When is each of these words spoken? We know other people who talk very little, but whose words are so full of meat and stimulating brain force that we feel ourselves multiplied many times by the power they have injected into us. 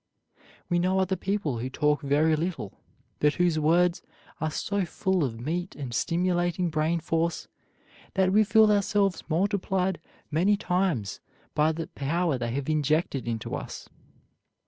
We 0.67 0.79
know 0.79 0.97
other 0.97 1.15
people 1.15 1.59
who 1.59 1.69
talk 1.69 2.01
very 2.01 2.35
little, 2.35 2.79
but 3.19 3.35
whose 3.35 3.59
words 3.59 4.01
are 4.39 4.49
so 4.49 4.83
full 4.83 5.23
of 5.23 5.39
meat 5.39 5.75
and 5.75 5.93
stimulating 5.93 6.71
brain 6.71 6.99
force 6.99 7.47
that 8.15 8.33
we 8.33 8.43
feel 8.43 8.71
ourselves 8.71 9.21
multiplied 9.29 10.01
many 10.31 10.57
times 10.57 11.19
by 11.53 11.71
the 11.71 11.85
power 11.85 12.39
they 12.39 12.49
have 12.49 12.67
injected 12.67 13.27
into 13.27 13.53
us. 13.53 13.89